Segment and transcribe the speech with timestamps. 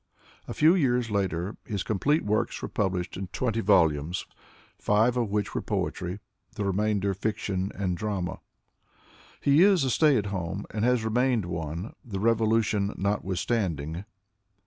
[0.47, 4.25] A few years later his com plete works were published in twenty volumes,
[4.79, 6.17] five of which were poetry,
[6.55, 8.39] the remainder fiction and drama.
[9.41, 14.05] He is a stay at home, and has remained one, the revolution notwithstanding.